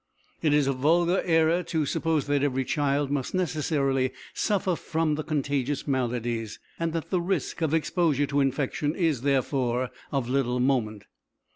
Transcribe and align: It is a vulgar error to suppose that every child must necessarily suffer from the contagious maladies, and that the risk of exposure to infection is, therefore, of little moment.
It 0.41 0.51
is 0.51 0.65
a 0.65 0.73
vulgar 0.73 1.21
error 1.25 1.61
to 1.61 1.85
suppose 1.85 2.25
that 2.25 2.41
every 2.41 2.65
child 2.65 3.11
must 3.11 3.35
necessarily 3.35 4.11
suffer 4.33 4.75
from 4.75 5.13
the 5.13 5.23
contagious 5.23 5.87
maladies, 5.87 6.59
and 6.79 6.91
that 6.93 7.11
the 7.11 7.21
risk 7.21 7.61
of 7.61 7.71
exposure 7.75 8.25
to 8.25 8.39
infection 8.41 8.95
is, 8.95 9.21
therefore, 9.21 9.91
of 10.11 10.27
little 10.27 10.59
moment. 10.59 11.03